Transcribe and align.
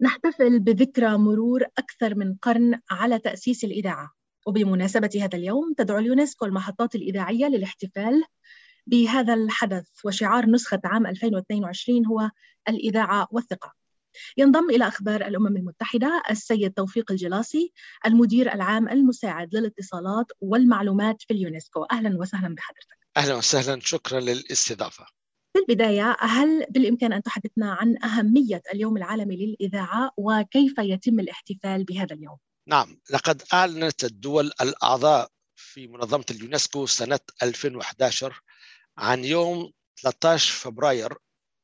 نحتفل 0.00 0.60
بذكرى 0.60 1.16
مرور 1.16 1.64
أكثر 1.78 2.14
من 2.14 2.34
قرن 2.34 2.80
على 2.90 3.18
تأسيس 3.18 3.64
الإذاعة. 3.64 4.12
وبمناسبة 4.46 5.10
هذا 5.16 5.36
اليوم 5.38 5.74
تدعو 5.76 5.98
اليونسكو 5.98 6.44
المحطات 6.44 6.94
الإذاعية 6.94 7.46
للاحتفال 7.46 8.24
بهذا 8.86 9.34
الحدث 9.34 9.86
وشعار 10.04 10.46
نسخة 10.46 10.80
عام 10.84 11.06
2022 11.06 12.06
هو 12.06 12.30
الإذاعة 12.68 13.28
والثقة. 13.30 13.72
ينضم 14.36 14.70
إلى 14.70 14.88
أخبار 14.88 15.26
الأمم 15.26 15.56
المتحدة 15.56 16.22
السيد 16.30 16.72
توفيق 16.72 17.12
الجلاصي 17.12 17.72
المدير 18.06 18.54
العام 18.54 18.88
المساعد 18.88 19.54
للاتصالات 19.54 20.26
والمعلومات 20.40 21.22
في 21.22 21.34
اليونسكو. 21.34 21.84
أهلا 21.84 22.18
وسهلا 22.18 22.54
بحضرتك. 22.54 22.98
أهلا 23.16 23.34
وسهلا. 23.34 23.80
شكرا 23.80 24.20
للاستضافة. 24.20 25.06
في 25.56 25.62
البداية 25.62 26.16
هل 26.20 26.66
بالإمكان 26.70 27.12
أن 27.12 27.22
تحدثنا 27.22 27.72
عن 27.72 28.04
أهمية 28.04 28.62
اليوم 28.74 28.96
العالمي 28.96 29.36
للإذاعة 29.36 30.10
وكيف 30.16 30.74
يتم 30.78 31.20
الاحتفال 31.20 31.84
بهذا 31.84 32.14
اليوم؟ 32.14 32.36
نعم 32.66 33.00
لقد 33.10 33.42
أعلنت 33.52 34.04
الدول 34.04 34.52
الأعضاء 34.60 35.28
في 35.56 35.86
منظمة 35.86 36.24
اليونسكو 36.30 36.86
سنة 36.86 37.20
2011 37.42 38.40
عن 38.98 39.24
يوم 39.24 39.72
13 40.02 40.52
فبراير 40.52 41.14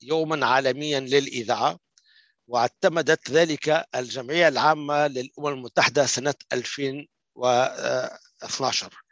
يوما 0.03 0.47
عالميا 0.47 1.01
للإذاعة 1.01 1.79
واعتمدت 2.49 3.31
ذلك 3.31 3.87
الجمعية 3.95 4.49
العامة 4.49 5.07
للأمم 5.07 5.49
المتحدة 5.49 6.07
سنة 6.07 6.35
2012 6.53 9.03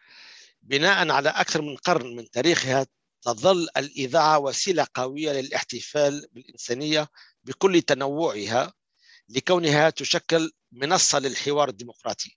بناء 0.62 1.10
على 1.10 1.28
أكثر 1.28 1.62
من 1.62 1.76
قرن 1.76 2.16
من 2.16 2.30
تاريخها 2.30 2.86
تظل 3.22 3.68
الإذاعة 3.76 4.38
وسيلة 4.38 4.86
قوية 4.94 5.32
للاحتفال 5.32 6.26
بالإنسانية 6.32 7.08
بكل 7.44 7.82
تنوعها 7.82 8.72
لكونها 9.28 9.90
تشكل 9.90 10.52
منصة 10.72 11.18
للحوار 11.18 11.68
الديمقراطي. 11.68 12.36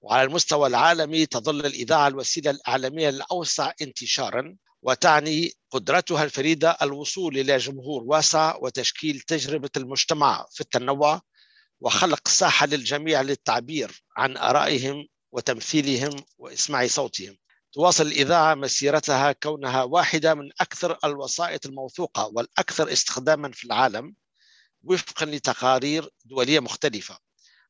وعلى 0.00 0.22
المستوى 0.22 0.68
العالمي 0.68 1.26
تظل 1.26 1.66
الإذاعة 1.66 2.08
الوسيلة 2.08 2.50
الإعلامية 2.50 3.08
الأوسع 3.08 3.72
انتشارا 3.82 4.56
وتعني 4.82 5.52
قدرتها 5.70 6.24
الفريدة 6.24 6.76
الوصول 6.82 7.38
إلى 7.38 7.56
جمهور 7.56 8.02
واسع 8.06 8.56
وتشكيل 8.56 9.20
تجربة 9.20 9.70
المجتمع 9.76 10.46
في 10.52 10.60
التنوع 10.60 11.20
وخلق 11.80 12.28
ساحة 12.28 12.66
للجميع 12.66 13.22
للتعبير 13.22 14.04
عن 14.16 14.36
آرائهم 14.36 15.06
وتمثيلهم 15.32 16.24
وإسماع 16.38 16.86
صوتهم. 16.86 17.36
تواصل 17.72 18.06
الإذاعة 18.06 18.54
مسيرتها 18.54 19.32
كونها 19.32 19.82
واحدة 19.82 20.34
من 20.34 20.50
أكثر 20.60 20.98
الوسائط 21.04 21.66
الموثوقة 21.66 22.26
والأكثر 22.26 22.92
استخداما 22.92 23.52
في 23.52 23.64
العالم 23.64 24.14
وفقا 24.84 25.26
لتقارير 25.26 26.08
دولية 26.24 26.60
مختلفة. 26.60 27.18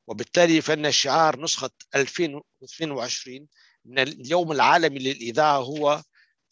وبالتالي 0.07 0.61
فإن 0.61 0.91
شعار 0.91 1.41
نسخة 1.41 1.69
2022 1.95 3.47
من 3.85 3.99
اليوم 3.99 4.51
العالمي 4.51 4.99
للإذاعة 4.99 5.57
هو 5.57 6.03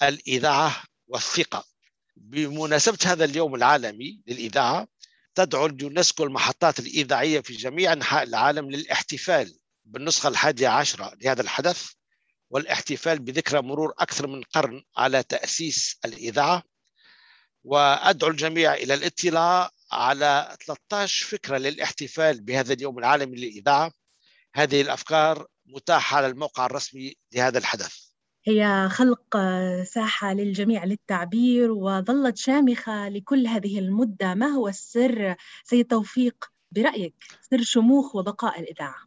الإذاعة 0.04 0.84
والثقة. 1.08 1.66
بمناسبة 2.16 2.98
هذا 3.06 3.26
اليوم 3.26 3.56
العالمي 3.56 4.22
للإذاعة 4.28 4.88
تدعو 5.36 5.66
اليونسكو 5.66 6.23
المحطات 6.23 6.80
الإذاعية 6.80 7.39
في 7.39 7.54
جميع 7.54 7.94
أنحاء 7.94 8.23
العالم 8.23 8.72
للاحتفال 8.72 9.58
بالنسخة 9.86 10.30
الحادية 10.30 10.67
عشرة 10.67 11.14
لهذا 11.22 11.42
الحدث. 11.42 11.97
والاحتفال 12.50 13.20
بذكرى 13.20 13.62
مرور 13.62 13.94
أكثر 14.00 14.28
من 14.28 14.44
قرن 14.44 14.84
على 14.98 15.23
تأسيس 15.23 16.00
الإذاعة. 16.06 16.64
وأدعو 17.64 18.30
الجميع 18.30 18.73
إلى 18.73 18.94
الاطلاع 18.94 19.70
على 19.92 20.58
13 20.66 21.26
فكرة 21.26 21.58
للاحتفال 21.58 22.42
بهذا 22.42 22.73
اليوم 22.73 23.00
العالمي 23.00 23.36
للإذاعة. 23.36 23.92
هذه 24.56 24.81
الأفكار 24.81 25.48
متاحة 25.66 26.17
على 26.17 26.28
الموقع 26.28 26.66
الرسمي 26.66 27.16
لهذا 27.34 27.58
الحدث. 27.58 28.08
هي 28.45 28.89
خلق 28.92 29.38
ساحة 29.83 30.33
للجميع 30.33 30.86
للتعبير 30.86 31.71
وظلت 31.71 32.38
شامخة 32.38 33.10
لكل 33.10 33.48
هذه 33.48 33.80
المدة. 33.80 34.33
ما 34.33 34.48
هو 34.48 34.67
السر؟ 34.67 35.36
سيد 35.64 35.88
توفيق 35.88 36.45
برأيك 36.71 37.16
سر 37.50 37.61
شموخ 37.61 38.16
وبقاء 38.16 38.60
الإذاعة؟ 38.60 39.07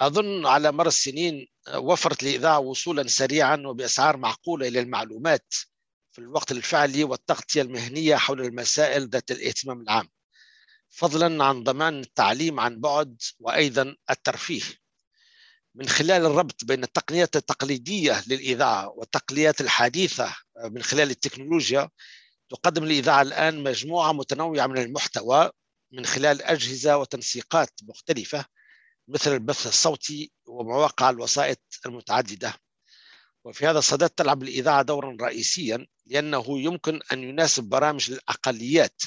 أظن 0.00 0.46
على 0.46 0.72
مر 0.72 0.86
السنين 0.86 1.48
وفرت 1.74 2.22
الإذاعة 2.22 2.58
وصولا 2.58 3.08
سريعا 3.08 3.56
وبأسعار 3.56 4.16
معقولة 4.16 4.68
إلى 4.68 4.80
المعلومات 4.80 5.54
في 6.12 6.18
الوقت 6.18 6.52
الفعلي 6.52 7.04
والتغطية 7.04 7.62
المهنية 7.62 8.16
حول 8.16 8.40
المسائل 8.40 9.08
ذات 9.08 9.30
الاهتمام 9.30 9.80
العام 9.80 10.08
فضلا 10.88 11.44
عن 11.44 11.62
ضمان 11.62 12.00
التعليم 12.00 12.60
عن 12.60 12.80
بعد 12.80 13.22
وأيضا 13.38 13.96
الترفيه. 14.10 14.62
من 15.74 15.88
خلال 15.88 16.26
الربط 16.26 16.64
بين 16.64 16.84
التقنيات 16.84 17.36
التقليدية 17.36 18.22
للإذاعة 18.26 18.88
والتقنيات 18.88 19.60
الحديثة 19.60 20.36
من 20.64 20.82
خلال 20.82 21.10
التكنولوجيا 21.10 21.90
تقدم 22.50 22.84
الإذاعة 22.84 23.22
الآن 23.22 23.62
مجموعة 23.62 24.12
متنوعة 24.12 24.66
من 24.66 24.78
المحتوى 24.78 25.50
من 25.92 26.06
خلال 26.06 26.42
أجهزة 26.42 26.96
وتنسيقات 26.96 27.70
مختلفة 27.82 28.44
مثل 29.08 29.32
البث 29.32 29.66
الصوتي 29.66 30.32
ومواقع 30.46 31.10
الوسائط 31.10 31.58
المتعددة. 31.86 32.54
وفي 33.44 33.66
هذا 33.66 33.78
الصدد 33.78 34.10
تلعب 34.10 34.42
الإذاعة 34.42 34.82
دورا 34.82 35.16
رئيسيا 35.20 35.86
لأنه 36.06 36.44
يمكن 36.48 37.00
أن 37.12 37.22
يناسب 37.22 37.64
برامج 37.64 38.10
الأقليات 38.10 39.02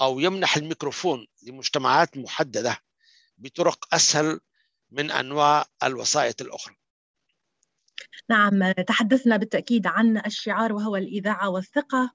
أو 0.00 0.20
يمنح 0.20 0.56
الميكروفون 0.56 1.26
لمجتمعات 1.42 2.16
محددة 2.16 2.78
بطرق 3.38 3.94
أسهل 3.94 4.40
من 4.90 5.10
أنواع 5.10 5.64
الوسائط 5.82 6.42
الأخرى. 6.42 6.76
نعم 8.30 8.72
تحدثنا 8.72 9.36
بالتأكيد 9.36 9.86
عن 9.86 10.22
الشعار 10.26 10.72
وهو 10.72 10.96
الإذاعة 10.96 11.48
والثقة. 11.48 12.10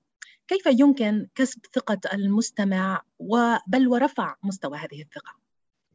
كيف 0.47 0.65
يمكن 0.65 1.27
كسب 1.35 1.59
ثقة 1.73 1.99
المستمع؟ 2.13 3.01
وبل 3.19 3.87
ورفع 3.87 4.35
مستوى 4.43 4.77
هذه 4.77 5.01
الثقة؟ 5.01 5.40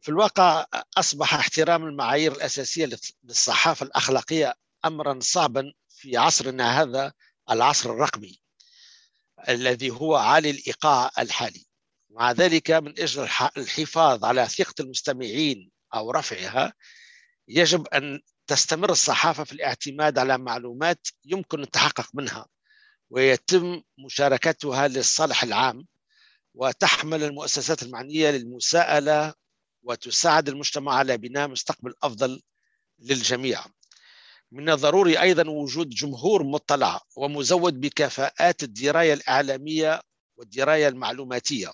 في 0.01 0.09
الواقع 0.09 0.65
أصبح 0.97 1.33
احترام 1.33 1.83
المعايير 1.83 2.31
الأساسية 2.31 2.89
للصحافة 3.23 3.85
الأخلاقية 3.85 4.53
أمرا 4.85 5.19
صعبا 5.21 5.73
في 5.89 6.17
عصرنا 6.17 6.81
هذا 6.81 7.13
العصر 7.51 7.89
الرقمي 7.91 8.39
الذي 9.49 9.89
هو 9.89 10.15
عالي 10.15 10.49
الإيقاع 10.49 11.11
الحالي. 11.19 11.65
مع 12.09 12.31
ذلك 12.31 12.71
من 12.71 12.99
أجل 12.99 13.29
الحفاظ 13.57 14.25
على 14.25 14.47
ثقة 14.47 14.73
المستمعين 14.79 15.71
أو 15.93 16.11
رفعها 16.11 16.73
يجب 17.47 17.87
أن 17.87 18.21
تستمر 18.47 18.91
الصحافة 18.91 19.43
في 19.43 19.51
الاعتماد 19.53 20.17
على 20.17 20.37
معلومات 20.37 21.07
يمكن 21.25 21.63
التحقق 21.63 22.09
منها 22.13 22.45
ويتم 23.09 23.81
مشاركتها 24.05 24.87
للصالح 24.87 25.43
العام 25.43 25.85
وتحمل 26.53 27.23
المؤسسات 27.23 27.83
المعنية 27.83 28.29
للمساءلة 28.31 29.33
وتساعد 29.87 30.49
المجتمع 30.49 30.93
على 30.95 31.17
بناء 31.17 31.47
مستقبل 31.47 31.93
أفضل 32.03 32.41
للجميع. 32.99 33.65
من 34.51 34.69
الضروري 34.69 35.21
أيضا 35.21 35.49
وجود 35.49 35.89
جمهور 35.89 36.43
مطلع 36.43 37.01
ومزود 37.15 37.81
بكفاءات 37.81 38.63
الدراية 38.63 39.13
الإعلامية 39.13 40.01
والدراية 40.37 40.87
المعلوماتية 40.87 41.71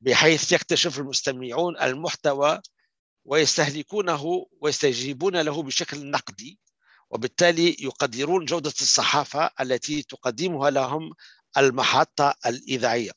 بحيث 0.00 0.52
يكتشف 0.52 0.98
المستمعون 0.98 1.78
المحتوى 1.82 2.60
ويستهلكونه 3.24 4.46
ويستجيبون 4.60 5.36
له 5.36 5.62
بشكل 5.62 6.10
نقدي 6.10 6.58
وبالتالي 7.10 7.76
يقدرون 7.80 8.44
جودة 8.44 8.74
الصحافة 8.82 9.50
التي 9.60 10.02
تقدمها 10.02 10.70
لهم 10.70 11.12
المحطة 11.56 12.34
الإذاعية. 12.46 13.10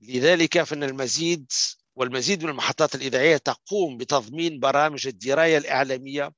لذلك 0.00 0.62
فإن 0.62 0.84
المزيد 0.84 1.52
والمزيد 2.00 2.42
من 2.44 2.50
المحطات 2.50 2.94
الإذاعية 2.94 3.36
تقوم 3.36 3.96
بتضمين 3.96 4.60
برامج 4.60 5.06
الدراية 5.06 5.58
الإعلامية 5.58 6.32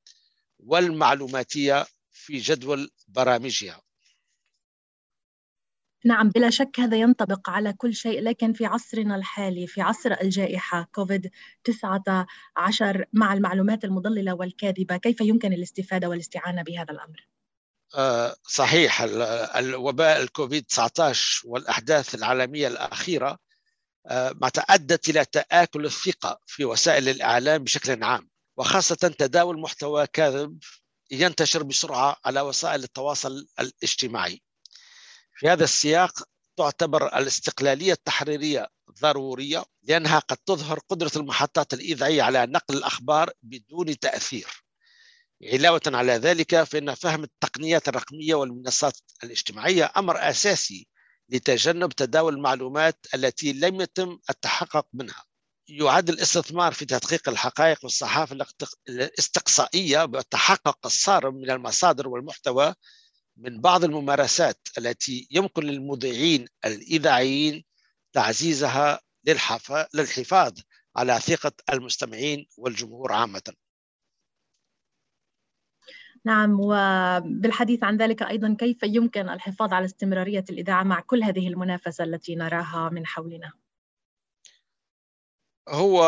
والمعلوماتية 0.59 1.87
في 2.11 2.39
جدول 2.39 2.91
برامجها 3.09 3.83
نعم 6.05 6.29
بلا 6.29 6.51
شك 6.51 6.81
هذا 6.81 6.97
ينطبق 6.97 7.51
على 7.51 7.73
كل 7.73 7.95
شيء 7.95 8.21
لكن 8.21 8.53
في 8.53 8.67
عصرنا 8.67 9.17
الحالي 9.17 9.67
في 9.67 9.81
عصر 9.81 10.13
الجائحة 10.23 10.89
كوفيد 10.95 11.31
19 11.65 13.05
مع 13.13 13.33
المعلومات 13.33 13.85
المضللة 13.85 14.35
والكاذبة 14.35 14.97
كيف 14.97 15.21
يمكن 15.21 15.53
الاستفادة 15.53 16.09
والاستعانة 16.09 16.63
بهذا 16.63 16.91
الأمر؟ 16.91 17.29
آه 17.95 18.37
صحيح 18.43 19.03
الوباء 19.57 20.23
الكوفيد 20.23 20.65
19 20.65 21.43
والأحداث 21.49 22.15
العالمية 22.15 22.69
الأخيرة 22.69 23.39
ما 24.11 24.51
أدت 24.59 25.09
إلى 25.09 25.25
تآكل 25.25 25.87
الثقة 25.87 26.41
في 26.47 26.65
وسائل 26.65 27.09
الإعلام 27.09 27.65
بشكل 27.65 28.05
عام 28.05 28.29
وخاصة 28.57 28.95
تداول 28.95 29.61
محتوى 29.61 30.07
كاذب 30.07 30.59
ينتشر 31.11 31.63
بسرعة 31.63 32.17
على 32.25 32.41
وسائل 32.41 32.83
التواصل 32.85 33.47
الاجتماعي. 33.61 34.43
في 35.35 35.49
هذا 35.49 35.65
السياق 35.65 36.23
تعتبر 36.57 37.19
الاستقلالية 37.19 37.93
التحريرية 37.93 38.69
ضرورية 39.01 39.65
لأنها 39.83 40.19
قد 40.19 40.37
تظهر 40.37 40.79
قدرة 40.79 41.11
المحطات 41.17 41.75
الإذاعية 41.75 42.23
على 42.23 42.47
نقل 42.47 42.77
الأخبار 42.77 43.31
بدون 43.43 43.99
تأثير. 43.99 44.65
علاوة 45.53 45.81
على 45.87 46.13
ذلك 46.13 46.63
فإن 46.63 46.95
فهم 46.95 47.25
التقنيات 47.25 47.89
الرقمية 47.89 48.35
والمنصات 48.35 48.97
الاجتماعية 49.25 49.93
أمر 49.97 50.31
أساسي 50.31 50.89
لتجنب 51.33 51.93
تداول 51.93 52.35
المعلومات 52.35 53.07
التي 53.15 53.53
لم 53.53 53.81
يتم 53.81 54.19
التحقق 54.31 54.87
منها. 54.93 55.25
يعد 55.69 56.09
الاستثمار 56.09 56.73
في 56.73 56.85
تدقيق 56.85 57.29
الحقائق 57.29 57.79
والصحافة 57.83 58.37
الاستقصائية 58.89 59.99
والتحقق 60.03 60.79
الصارم 60.87 61.35
من 61.35 61.51
المصادر 61.51 62.09
والمحتوى 62.09 62.75
من 63.37 63.61
بعض 63.61 63.85
الممارسات 63.85 64.69
التي 64.79 65.29
يمكن 65.31 65.63
للمذيعين 65.63 66.49
الإذاعيين 66.65 67.65
تعزيزها 68.13 69.01
للحفاظ 69.95 70.53
على 70.97 71.21
ثقة 71.21 71.53
المستمعين 71.73 72.47
والجمهور 72.59 73.13
عامة. 73.13 73.62
نعم 76.25 76.61
وبالحديث 76.61 77.85
عن 77.85 77.97
ذلك 77.97 78.23
أيضا 78.23 78.57
كيف 78.59 78.79
يمكن 78.83 79.29
الحفاظ 79.29 79.73
على 79.73 79.85
استمرارية 79.85 80.45
الإذاعة 80.51 80.83
مع 80.83 81.01
كل 81.01 81.23
هذه 81.23 81.49
المنافسة 81.49 82.05
التي 82.05 82.35
نراها 82.35 82.91
من 82.93 83.07
حولنا؟ 83.07 83.53
هو 85.69 86.05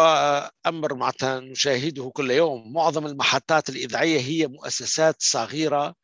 أمر 0.66 0.94
معناتها 0.94 1.40
نشاهده 1.40 2.11
كل 2.14 2.31
يوم. 2.31 2.72
معظم 2.72 3.06
المحطات 3.06 3.69
الإذاعية 3.69 4.20
هي 4.20 4.46
مؤسسات 4.46 5.16
صغيرة 5.19 5.94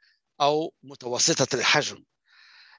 أو 0.40 0.74
متوسطة 0.82 1.56
الحجم. 1.56 2.04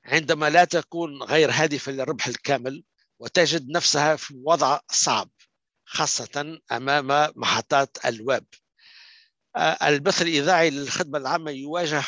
عندما 0.06 0.50
لا 0.50 0.63
تكون 0.66 1.24
غير 1.24 1.50
هادفة 1.51 1.92
للربح 1.92 2.28
الكامل 2.28 2.83
وتجد 3.19 3.69
نفسها 3.69 4.16
في 4.16 4.42
وضع 4.45 4.80
صعب 4.92 5.30
خاصة 5.86 6.60
أمام 6.72 7.31
محطات 7.36 7.98
الويب. 8.06 8.45
البث 9.57 10.21
الإذاعي 10.21 10.69
للخدمة 10.69 11.18
العامة 11.18 11.51
يواجه 11.51 12.03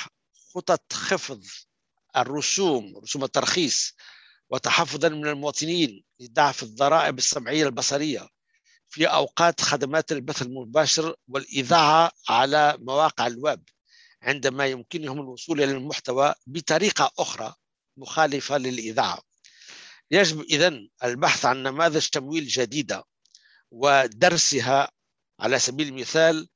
خطط 0.53 0.93
خفض 0.93 1.43
الرسوم 2.17 2.97
رسوم 2.97 3.23
الترخيص 3.23 3.95
وتحفظا 4.49 5.09
من 5.09 5.27
المواطنين 5.27 6.03
لضعف 6.19 6.63
الضرائب 6.63 7.17
السمعية 7.17 7.65
البصرية 7.65 8.27
في 8.89 9.05
أوقات 9.05 9.61
خدمات 9.61 10.11
البث 10.11 10.41
المباشر 10.41 11.15
والإذاعة 11.27 12.11
على 12.29 12.77
مواقع 12.79 13.27
الويب 13.27 13.63
عندما 14.21 14.65
يمكنهم 14.67 15.19
الوصول 15.19 15.61
إلى 15.63 15.71
المحتوى 15.71 16.33
بطريقة 16.47 17.11
أخرى 17.19 17.55
مخالفة 17.97 18.57
للإذاعة. 18.57 19.21
يجب 20.11 20.41
إذن 20.41 20.89
البحث 21.03 21.45
عن 21.45 21.63
نماذج 21.63 22.07
تمويل 22.07 22.47
جديدة 22.47 23.03
ودرسها 23.71 24.91
على 25.39 25.59
سبيل 25.59 25.87
المثال 25.87 26.49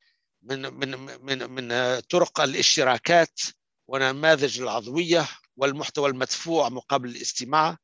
من 0.47 0.73
من 0.73 0.89
من 1.25 1.49
من 1.51 1.99
طرق 1.99 2.41
الاشتراكات 2.41 3.39
ونماذج 3.87 4.61
العضوية 4.61 5.29
والمحتوى 5.57 6.09
المدفوع 6.09 6.69
مقابل 6.69 7.09
الاستماع 7.09 7.77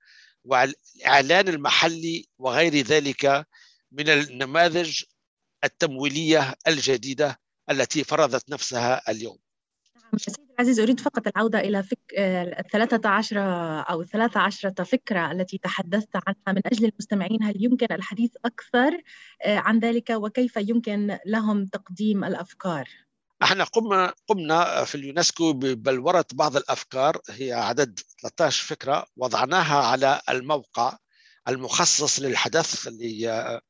والإعلان 0.46 1.48
المحلي 1.48 2.28
وغير 2.38 2.76
ذلك 2.76 3.48
من 3.92 4.10
النماذج 4.10 5.04
التمويلية 5.64 6.56
الجديدة 6.68 7.40
التي 7.70 8.04
فرضت 8.04 8.50
نفسها 8.50 9.12
اليوم. 9.12 9.38
العزيز 10.64 10.80
أريد 10.80 11.00
فقط 11.00 11.28
العودة 11.28 11.60
إلى 11.60 11.84
فك... 11.84 12.00
الثلاثة 12.60 13.10
عشر 13.10 13.38
أو 13.90 14.02
الثلاثة 14.02 14.40
عشرة 14.40 14.84
فكرة 14.84 15.32
التي 15.32 15.58
تحدثت 15.58 16.16
عنها 16.16 16.56
من 16.56 16.62
أجل 16.66 16.86
المستمعين. 16.86 17.44
هل 17.44 17.64
يمكن 17.64 17.88
الحديث 17.92 18.32
أكثر 18.46 19.02
آه، 19.42 19.58
عن 19.58 19.80
ذلك؟ 19.80 20.10
وكيف 20.10 20.58
يمكن 20.58 21.18
لهم 21.26 21.66
تقديم 21.66 22.24
الأفكار؟ 22.24 22.90
إحنا 23.44 23.64
قمنا 23.64 24.14
قمنا 24.28 24.84
في 24.84 24.96
اليونسكو 24.96 25.54
ببلورة 25.54 26.26
بعض 26.34 26.56
الأفكار 26.56 27.18
هي 27.30 27.54
عدد 27.54 28.00
13 28.22 28.68
فكرة 28.68 29.06
وضعناها 29.18 29.76
على 29.76 30.22
الموقع 30.30 30.98
المخصص 31.48 32.20
للحدث 32.20 32.88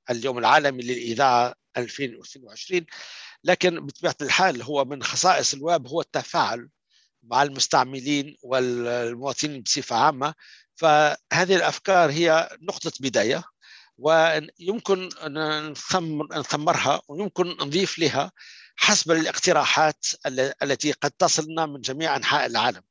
اليوم 0.10 0.38
العالمي 0.38 0.84
للإذاعة 0.84 1.54
2022 1.78 2.86
لكن 3.44 3.86
بطبيعة 3.86 4.16
الحال 4.22 4.62
هو 4.62 4.86
من 4.86 5.04
خصائص 5.04 5.54
الويب 5.54 5.88
هو 5.88 6.02
التفاعل. 6.02 6.70
مع 7.24 7.44
المستعملين 7.44 8.38
والمواطنين 8.44 9.62
بصفة 9.62 9.96
عامة 9.96 10.34
فهذه 10.76 11.56
الأفكار 11.56 12.12
هي 12.12 12.50
نقطة 12.62 12.92
بداية 13.00 13.44
ويمكن 13.98 15.10
أن 15.26 15.70
نثمرها 16.34 17.02
ويمكن 17.08 17.48
نضيف 17.48 18.00
لها 18.00 18.32
حسب 18.76 19.12
الاقتراحات 19.12 20.06
التي 20.64 20.92
قد 20.92 21.12
تصلنا 21.12 21.66
من 21.66 21.82
جميع 21.82 22.16
أنحاء 22.16 22.46
العالم. 22.46 22.82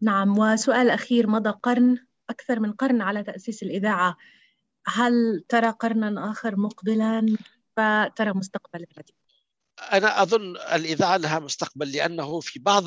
نعم 0.00 0.38
وسؤال 0.38 0.90
أخير 0.90 1.26
مضى 1.26 1.50
قرن 1.50 1.98
أكثر 2.30 2.60
من 2.60 2.72
قرن 2.72 3.02
على 3.02 3.22
تأسيس 3.22 3.62
الإذاعة 3.62 4.16
هل 4.86 5.44
ترى 5.48 5.70
قرنا 5.70 6.30
آخر 6.30 6.56
مقبلا 6.56 7.36
فترى 7.76 8.32
مستقبل 8.32 8.86
البديل؟ 8.90 9.16
أنا 9.92 10.22
أظن 10.22 10.56
الإذاعة 10.56 11.16
لها 11.16 11.38
مستقبل 11.38 11.92
لأنه 11.92 12.40
في 12.40 12.58
بعض 12.58 12.84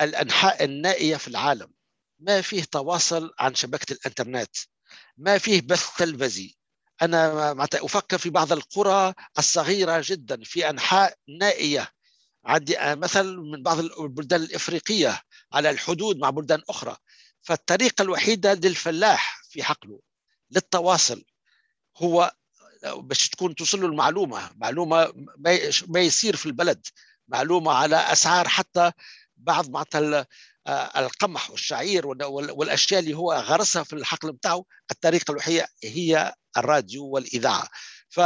الأنحاء 0.00 0.64
النائية 0.64 1.16
في 1.16 1.28
العالم. 1.28 1.72
ما 2.18 2.40
فيه 2.40 2.64
تواصل 2.64 3.34
عن 3.38 3.54
شبكة 3.54 3.92
الإنترنت. 3.92 4.56
ما 5.16 5.38
فيه 5.38 5.60
بث 5.60 5.96
تلفزي. 5.96 6.56
أنا 7.02 7.52
أفكر 7.74 8.18
في 8.18 8.30
بعض 8.30 8.52
القرى 8.52 9.14
الصغيرة 9.38 10.02
جدا 10.04 10.44
في 10.44 10.70
أنحاء 10.70 11.18
نائية. 11.40 11.92
عندي 12.44 12.76
مثل 12.80 13.36
من 13.36 13.62
بعض 13.62 13.78
البلدان 13.78 14.42
الإفريقية 14.42 15.22
على 15.52 15.70
الحدود 15.70 16.18
مع 16.18 16.30
بلدان 16.30 16.62
أخرى. 16.68 16.96
فالطريقة 17.42 18.02
الوحيدة 18.02 18.54
للفلاح 18.54 19.42
في 19.50 19.62
حقله 19.62 20.00
للتواصل 20.50 21.24
هو 21.96 22.34
باش 22.96 23.28
تكون 23.28 23.54
توصل 23.54 23.80
له 23.80 23.86
المعلومة. 23.86 24.50
معلومة 24.56 25.12
ما 25.86 26.00
يصير 26.00 26.36
في 26.36 26.46
البلد. 26.46 26.86
معلومة 27.28 27.72
على 27.72 27.96
أسعار 27.96 28.48
حتى 28.48 28.92
بعض 29.36 29.70
معناتها 29.70 30.26
القمح 30.96 31.50
والشعير 31.50 32.06
والأشياء 32.06 33.00
اللي 33.00 33.14
هو 33.14 33.32
غرسها 33.32 33.82
في 33.82 33.92
الحقل 33.92 34.32
بتاعه 34.32 34.64
الطريقة 34.90 35.32
الوحيدة 35.32 35.68
هي 35.84 36.34
الراديو 36.56 37.04
والإذاعة. 37.04 37.68
ف 38.08 38.20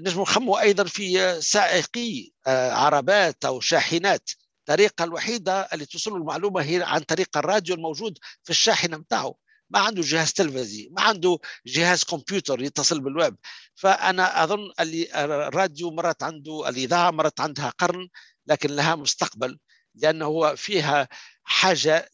نجم 0.00 0.20
نخمو 0.20 0.58
أيضا 0.58 0.84
في 0.84 1.40
سائقي 1.42 2.30
عربات 2.46 3.44
أو 3.44 3.60
شاحنات. 3.60 4.30
الطريقة 4.60 5.04
الوحيدة 5.04 5.60
اللي 5.60 5.86
توصل 5.86 6.16
المعلومة 6.16 6.62
هي 6.62 6.82
عن 6.82 7.00
طريق 7.00 7.36
الراديو 7.36 7.74
الموجود 7.74 8.18
في 8.44 8.50
الشاحنة 8.50 8.96
بتاعه. 8.96 9.34
ما 9.70 9.78
عنده 9.78 10.02
جهاز 10.02 10.32
تلفزي 10.32 10.88
ما 10.92 11.02
عنده 11.02 11.38
جهاز 11.66 12.04
كمبيوتر 12.04 12.62
يتصل 12.62 13.00
بالويب. 13.00 13.36
فأنا 13.74 14.44
أظن 14.44 14.72
الراديو 15.14 15.90
مرت 15.90 16.22
عنده 16.22 16.68
الإذاعة 16.68 17.10
مرت 17.10 17.40
عندها 17.40 17.68
قرن 17.78 18.08
لكن 18.46 18.70
لها 18.70 18.94
مستقبل. 18.94 19.58
لأنه 19.94 20.24
هو 20.24 20.56
فيها 20.56 21.08
حاجة 21.44 22.10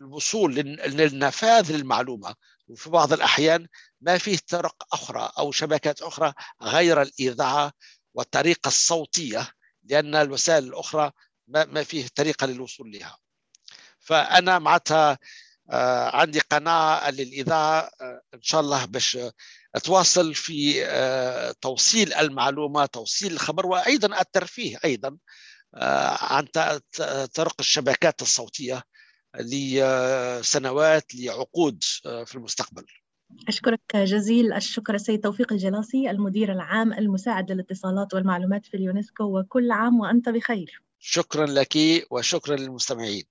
للوصول 0.00 0.54
للنفاذ 0.54 1.72
للمعلومة. 1.72 2.34
وفي 2.68 2.90
بعض 2.90 3.12
الأحيان 3.12 3.66
ما 4.00 4.18
فيه 4.18 4.38
طرق 4.48 4.94
أخرى 4.94 5.32
أو 5.38 5.52
شبكات 5.52 6.02
أخرى 6.02 6.32
غير 6.62 7.02
الإذاعة 7.02 7.72
والطريقة 8.14 8.68
الصوتية 8.68 9.50
لأن 9.84 10.14
الوسائل 10.14 10.64
الأخرى 10.64 11.10
ما 11.48 11.84
فيه 11.84 12.06
طريقة 12.14 12.46
للوصول 12.46 12.92
لها. 12.92 13.18
فأنا 14.00 14.58
معناتها 14.58 15.18
آه، 15.70 16.16
عندي 16.16 16.40
قناعة 16.40 17.10
للإذاعة 17.10 17.90
آه، 18.00 18.20
إن 18.34 18.42
شاء 18.42 18.60
الله 18.60 18.84
باش 18.84 19.18
تواصل 19.84 20.34
في 20.34 20.86
آه، 20.86 21.54
توصيل 21.60 22.14
المعلومة 22.14 22.86
توصيل 22.86 23.32
الخبر 23.32 23.66
وأيضا 23.66 24.20
الترفيه 24.20 24.78
أيضا. 24.84 25.16
عن 25.74 26.44
طرق 27.34 27.54
الشبكات 27.60 28.22
الصوتية 28.22 28.82
لسنوات 29.40 31.14
لعقود 31.14 31.84
في 32.02 32.34
المستقبل. 32.34 32.84
أشكرك 33.48 33.80
جزيل 33.96 34.52
الشكر 34.52 34.94
السيد 34.94 35.20
توفيق 35.20 35.52
الجلاصي 35.52 36.10
المدير 36.10 36.52
العام 36.52 36.92
المساعد 36.92 37.52
للاتصالات 37.52 38.14
والمعلومات 38.14 38.66
في 38.66 38.76
اليونسكو 38.76 39.38
وكل 39.38 39.70
عام 39.70 40.00
وأنت 40.00 40.28
بخير. 40.28 40.82
شكرا 40.98 41.46
لك 41.46 41.76
وشكرا 42.10 42.56
للمستمعين. 42.56 43.24